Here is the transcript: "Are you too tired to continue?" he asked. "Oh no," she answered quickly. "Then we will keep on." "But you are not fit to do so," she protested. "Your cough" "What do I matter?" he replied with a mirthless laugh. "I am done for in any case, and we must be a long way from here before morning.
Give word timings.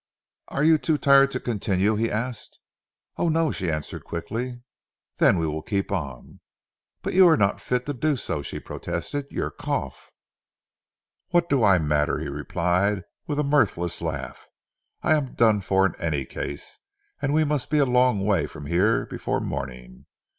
"Are 0.47 0.63
you 0.63 0.79
too 0.79 0.97
tired 0.97 1.29
to 1.29 1.39
continue?" 1.39 1.95
he 1.95 2.09
asked. 2.09 2.59
"Oh 3.17 3.29
no," 3.29 3.51
she 3.51 3.69
answered 3.69 4.03
quickly. 4.03 4.63
"Then 5.17 5.37
we 5.37 5.45
will 5.45 5.61
keep 5.61 5.91
on." 5.91 6.39
"But 7.03 7.13
you 7.13 7.27
are 7.27 7.37
not 7.37 7.61
fit 7.61 7.85
to 7.85 7.93
do 7.93 8.15
so," 8.15 8.41
she 8.41 8.59
protested. 8.59 9.27
"Your 9.29 9.51
cough" 9.51 10.11
"What 11.29 11.49
do 11.51 11.63
I 11.63 11.77
matter?" 11.77 12.17
he 12.17 12.29
replied 12.29 13.03
with 13.27 13.37
a 13.37 13.43
mirthless 13.43 14.01
laugh. 14.01 14.47
"I 15.03 15.13
am 15.13 15.35
done 15.35 15.61
for 15.61 15.85
in 15.85 15.93
any 16.01 16.25
case, 16.25 16.79
and 17.21 17.31
we 17.31 17.43
must 17.43 17.69
be 17.69 17.77
a 17.77 17.85
long 17.85 18.25
way 18.25 18.47
from 18.47 18.65
here 18.65 19.05
before 19.05 19.39
morning. 19.39 20.07